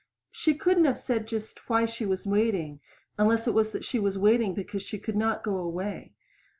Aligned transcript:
She 0.31 0.55
couldn't 0.55 0.85
have 0.85 0.97
said 0.97 1.27
just 1.27 1.69
why 1.69 1.85
she 1.85 2.07
was 2.07 2.25
waiting, 2.25 2.79
unless 3.19 3.47
it 3.47 3.53
was 3.53 3.69
that 3.69 3.85
she 3.85 3.99
was 3.99 4.17
waiting 4.17 4.55
because 4.55 4.81
she 4.81 4.97
could 4.97 5.15
not 5.15 5.43
go 5.43 5.57
away. 5.57 6.13